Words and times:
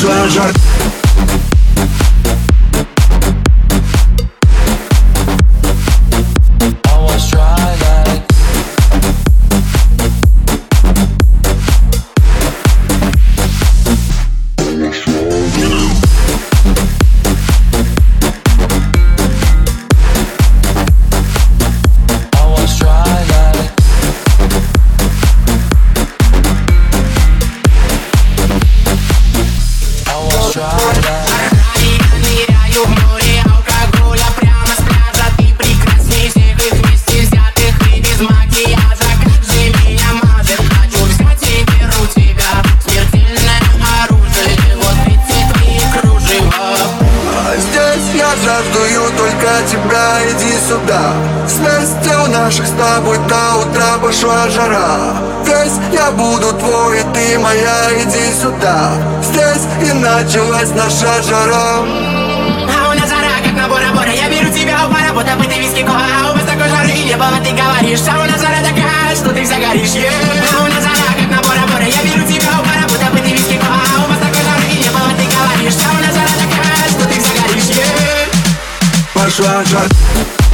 João 0.00 0.30
Jorge. 0.30 1.09
ждую 48.62 49.10
только 49.16 49.48
тебя, 49.68 50.18
иди 50.30 50.56
сюда. 50.68 51.12
Сместил 51.48 52.26
наших 52.32 52.66
с 52.66 52.70
тобой 52.70 53.18
до 53.28 53.58
утра 53.60 53.98
пошла 54.02 54.48
жара. 54.48 55.16
Весь 55.44 55.78
я 55.92 56.10
буду 56.12 56.52
твой, 56.52 57.00
и 57.00 57.02
ты 57.14 57.38
моя, 57.38 57.90
иди 58.02 58.32
сюда. 58.40 58.92
Здесь 59.22 59.66
и 59.88 59.92
началась 59.92 60.70
наша 60.70 61.22
жара. 61.22 62.09
try, 79.40 79.64
try. 79.64 80.49